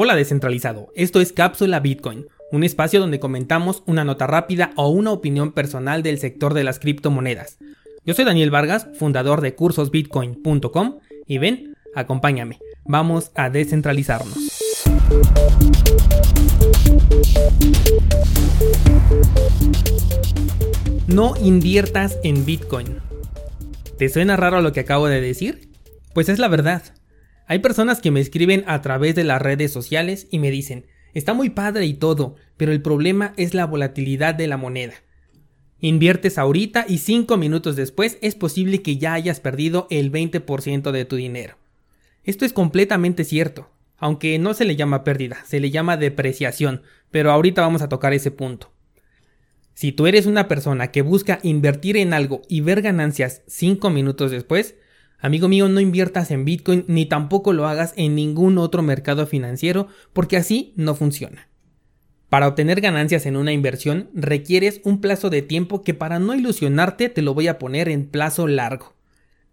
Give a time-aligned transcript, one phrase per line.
[0.00, 5.10] Hola descentralizado, esto es Cápsula Bitcoin, un espacio donde comentamos una nota rápida o una
[5.10, 7.58] opinión personal del sector de las criptomonedas.
[8.04, 14.38] Yo soy Daniel Vargas, fundador de cursosbitcoin.com y ven, acompáñame, vamos a descentralizarnos.
[21.08, 23.00] No inviertas en Bitcoin.
[23.98, 25.70] ¿Te suena raro lo que acabo de decir?
[26.14, 26.84] Pues es la verdad.
[27.50, 30.84] Hay personas que me escriben a través de las redes sociales y me dicen,
[31.14, 34.92] está muy padre y todo, pero el problema es la volatilidad de la moneda.
[35.80, 41.04] Inviertes ahorita y 5 minutos después es posible que ya hayas perdido el 20% de
[41.06, 41.56] tu dinero.
[42.22, 47.32] Esto es completamente cierto, aunque no se le llama pérdida, se le llama depreciación, pero
[47.32, 48.70] ahorita vamos a tocar ese punto.
[49.72, 54.32] Si tú eres una persona que busca invertir en algo y ver ganancias 5 minutos
[54.32, 54.74] después,
[55.20, 59.88] Amigo mío, no inviertas en Bitcoin ni tampoco lo hagas en ningún otro mercado financiero
[60.12, 61.48] porque así no funciona.
[62.28, 67.08] Para obtener ganancias en una inversión requieres un plazo de tiempo que para no ilusionarte
[67.08, 68.94] te lo voy a poner en plazo largo.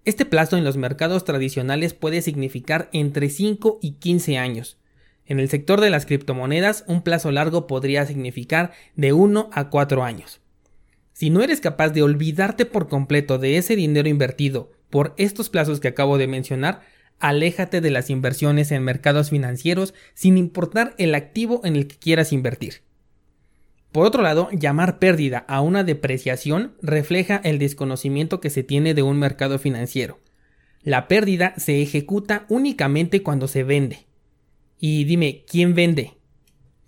[0.04, 4.78] Este plazo en los mercados tradicionales puede significar entre 5 y 15 años.
[5.26, 10.04] En el sector de las criptomonedas un plazo largo podría significar de 1 a 4
[10.04, 10.42] años.
[11.14, 15.80] Si no eres capaz de olvidarte por completo de ese dinero invertido por estos plazos
[15.80, 16.82] que acabo de mencionar,
[17.20, 22.34] aléjate de las inversiones en mercados financieros sin importar el activo en el que quieras
[22.34, 22.84] invertir.
[23.92, 29.04] Por otro lado, llamar pérdida a una depreciación refleja el desconocimiento que se tiene de
[29.04, 30.20] un mercado financiero.
[30.84, 34.06] La pérdida se ejecuta únicamente cuando se vende.
[34.78, 36.18] Y dime, ¿quién vende?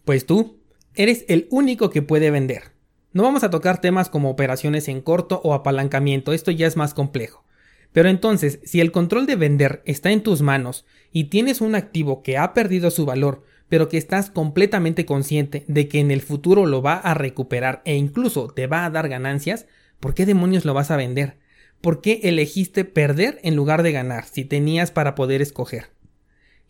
[0.03, 0.59] Pues tú,
[0.95, 2.73] eres el único que puede vender.
[3.13, 6.93] No vamos a tocar temas como operaciones en corto o apalancamiento, esto ya es más
[6.93, 7.45] complejo.
[7.93, 12.21] Pero entonces, si el control de vender está en tus manos y tienes un activo
[12.21, 16.65] que ha perdido su valor, pero que estás completamente consciente de que en el futuro
[16.65, 19.65] lo va a recuperar e incluso te va a dar ganancias,
[19.99, 21.37] ¿por qué demonios lo vas a vender?
[21.81, 25.89] ¿Por qué elegiste perder en lugar de ganar si tenías para poder escoger?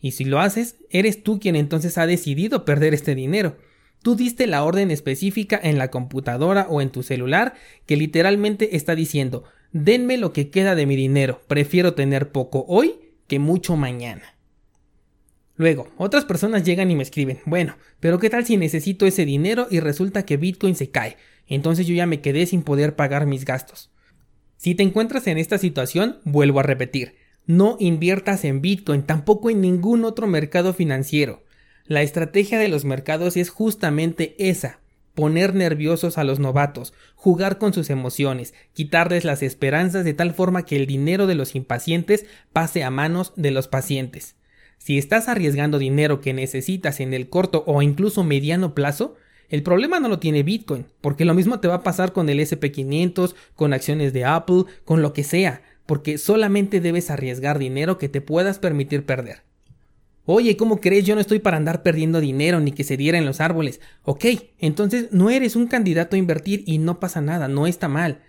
[0.00, 3.56] Y si lo haces, eres tú quien entonces ha decidido perder este dinero.
[4.02, 7.54] Tú diste la orden específica en la computadora o en tu celular
[7.86, 12.94] que literalmente está diciendo denme lo que queda de mi dinero, prefiero tener poco hoy
[13.26, 14.34] que mucho mañana.
[15.56, 19.66] Luego, otras personas llegan y me escriben, bueno, pero ¿qué tal si necesito ese dinero
[19.70, 21.16] y resulta que Bitcoin se cae?
[21.48, 23.90] Entonces yo ya me quedé sin poder pagar mis gastos.
[24.56, 29.60] Si te encuentras en esta situación, vuelvo a repetir, no inviertas en Bitcoin, tampoco en
[29.60, 31.44] ningún otro mercado financiero.
[31.86, 34.80] La estrategia de los mercados es justamente esa,
[35.18, 40.64] poner nerviosos a los novatos, jugar con sus emociones, quitarles las esperanzas de tal forma
[40.64, 44.36] que el dinero de los impacientes pase a manos de los pacientes.
[44.78, 49.16] Si estás arriesgando dinero que necesitas en el corto o incluso mediano plazo,
[49.48, 52.38] el problema no lo tiene Bitcoin, porque lo mismo te va a pasar con el
[52.38, 58.08] SP500, con acciones de Apple, con lo que sea, porque solamente debes arriesgar dinero que
[58.08, 59.47] te puedas permitir perder.
[60.30, 61.06] Oye, ¿cómo crees?
[61.06, 63.80] Yo no estoy para andar perdiendo dinero ni que se diera en los árboles.
[64.02, 64.26] Ok,
[64.58, 68.20] entonces no eres un candidato a invertir y no pasa nada, no está mal.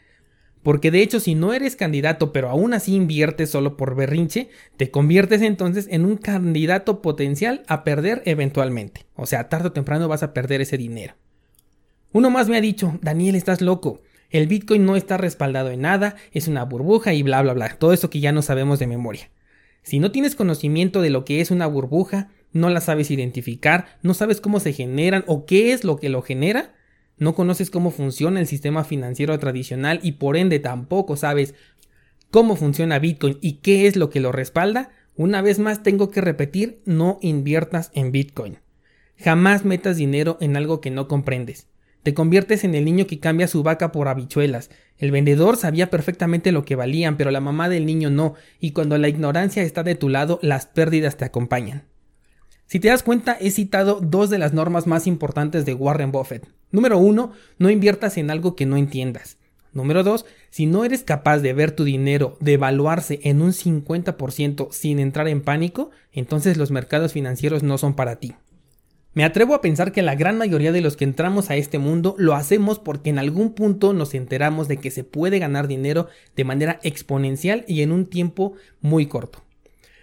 [0.64, 4.92] Porque de hecho, si no eres candidato, pero aún así inviertes solo por berrinche, te
[4.92, 9.06] conviertes entonces en un candidato potencial a perder eventualmente.
[9.16, 11.16] O sea, tarde o temprano vas a perder ese dinero.
[12.14, 14.00] Uno más me ha dicho, Daniel, estás loco.
[14.30, 17.76] El Bitcoin no está respaldado en nada, es una burbuja y bla bla bla.
[17.78, 19.30] Todo eso que ya no sabemos de memoria.
[19.84, 24.14] Si no tienes conocimiento de lo que es una burbuja, no la sabes identificar, no
[24.14, 26.74] sabes cómo se generan o qué es lo que lo genera,
[27.18, 31.54] no conoces cómo funciona el sistema financiero tradicional y por ende tampoco sabes
[32.32, 36.22] cómo funciona Bitcoin y qué es lo que lo respalda, una vez más tengo que
[36.22, 38.60] repetir, no inviertas en Bitcoin.
[39.18, 41.68] Jamás metas dinero en algo que no comprendes.
[42.10, 44.72] Te conviertes en el niño que cambia su vaca por habichuelas.
[44.98, 48.98] El vendedor sabía perfectamente lo que valían, pero la mamá del niño no, y cuando
[48.98, 51.84] la ignorancia está de tu lado, las pérdidas te acompañan.
[52.66, 56.48] Si te das cuenta, he citado dos de las normas más importantes de Warren Buffett.
[56.72, 59.38] Número uno, no inviertas en algo que no entiendas.
[59.72, 64.98] Número dos, si no eres capaz de ver tu dinero devaluarse en un 50% sin
[64.98, 68.34] entrar en pánico, entonces los mercados financieros no son para ti.
[69.20, 72.16] Me atrevo a pensar que la gran mayoría de los que entramos a este mundo
[72.18, 76.08] lo hacemos porque en algún punto nos enteramos de que se puede ganar dinero
[76.38, 79.44] de manera exponencial y en un tiempo muy corto.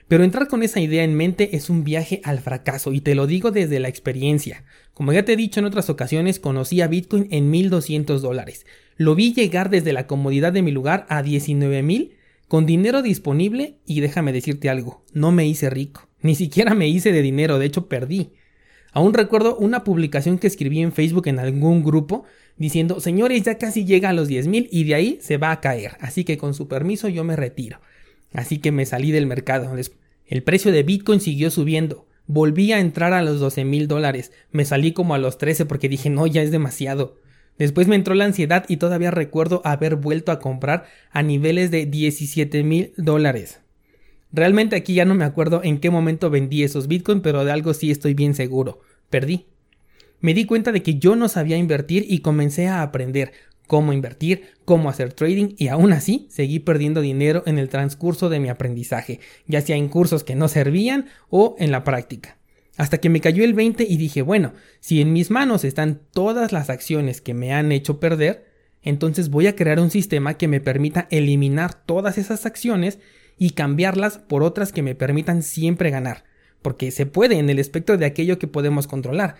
[0.06, 3.26] Pero entrar con esa idea en mente es un viaje al fracaso y te lo
[3.26, 4.64] digo desde la experiencia.
[4.92, 8.66] Como ya te he dicho en otras ocasiones, conocí a Bitcoin en 1200 dólares.
[8.98, 12.12] Lo vi llegar desde la comodidad de mi lugar a 19000
[12.48, 17.12] con dinero disponible y déjame decirte algo, no me hice rico, ni siquiera me hice
[17.12, 18.32] de dinero, de hecho perdí.
[18.92, 22.24] Aún recuerdo una publicación que escribí en Facebook en algún grupo
[22.56, 25.96] diciendo, señores, ya casi llega a los 10.000 y de ahí se va a caer,
[26.00, 27.80] así que con su permiso yo me retiro.
[28.32, 29.72] Así que me salí del mercado.
[30.26, 32.06] El precio de Bitcoin siguió subiendo.
[32.26, 34.32] Volví a entrar a los 12 mil dólares.
[34.50, 37.18] Me salí como a los 13 porque dije, no, ya es demasiado.
[37.58, 41.86] Después me entró la ansiedad y todavía recuerdo haber vuelto a comprar a niveles de
[41.86, 43.60] 17 mil dólares.
[44.36, 47.72] Realmente aquí ya no me acuerdo en qué momento vendí esos Bitcoin, pero de algo
[47.72, 48.80] sí estoy bien seguro.
[49.08, 49.46] Perdí.
[50.20, 53.32] Me di cuenta de que yo no sabía invertir y comencé a aprender
[53.66, 58.38] cómo invertir, cómo hacer trading y aún así seguí perdiendo dinero en el transcurso de
[58.38, 62.36] mi aprendizaje, ya sea en cursos que no servían o en la práctica.
[62.76, 66.52] Hasta que me cayó el 20 y dije, bueno, si en mis manos están todas
[66.52, 68.44] las acciones que me han hecho perder,
[68.82, 72.98] entonces voy a crear un sistema que me permita eliminar todas esas acciones
[73.38, 76.24] y cambiarlas por otras que me permitan siempre ganar,
[76.62, 79.36] porque se puede en el espectro de aquello que podemos controlar.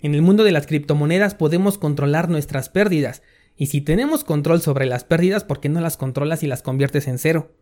[0.00, 3.22] En el mundo de las criptomonedas podemos controlar nuestras pérdidas,
[3.56, 7.08] y si tenemos control sobre las pérdidas, ¿por qué no las controlas y las conviertes
[7.08, 7.52] en cero?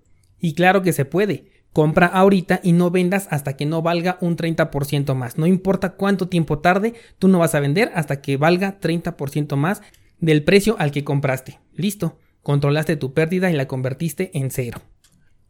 [0.41, 1.47] Y claro que se puede.
[1.73, 5.39] Compra ahorita y no vendas hasta que no valga un 30% más.
[5.39, 9.83] No importa cuánto tiempo tarde, tú no vas a vender hasta que valga 30% más
[10.21, 11.61] del precio al que compraste.
[11.75, 14.83] Listo, controlaste tu pérdida y la convertiste en cero.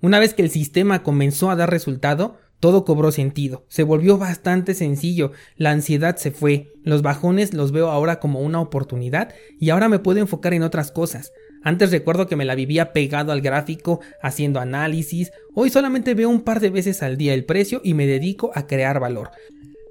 [0.04, 4.74] Una vez que el sistema comenzó a dar resultado, todo cobró sentido, se volvió bastante
[4.74, 9.88] sencillo, la ansiedad se fue, los bajones los veo ahora como una oportunidad y ahora
[9.88, 11.32] me puedo enfocar en otras cosas.
[11.62, 16.42] Antes recuerdo que me la vivía pegado al gráfico, haciendo análisis, hoy solamente veo un
[16.42, 19.30] par de veces al día el precio y me dedico a crear valor,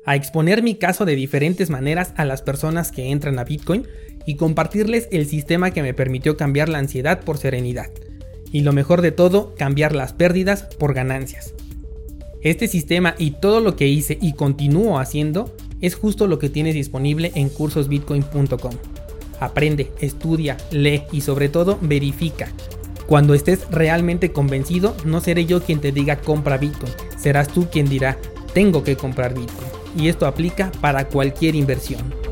[0.06, 3.88] a exponer mi caso de diferentes maneras a las personas que entran a Bitcoin
[4.27, 7.89] y compartirles el sistema que me permitió cambiar la ansiedad por serenidad.
[8.53, 11.53] Y lo mejor de todo, cambiar las pérdidas por ganancias.
[12.41, 16.75] Este sistema y todo lo que hice y continúo haciendo es justo lo que tienes
[16.75, 18.73] disponible en cursosbitcoin.com.
[19.39, 22.47] Aprende, estudia, lee y sobre todo verifica.
[23.07, 27.89] Cuando estés realmente convencido, no seré yo quien te diga compra Bitcoin, serás tú quien
[27.89, 28.17] dirá
[28.53, 29.67] tengo que comprar Bitcoin.
[29.97, 32.22] Y esto aplica para cualquier inversión.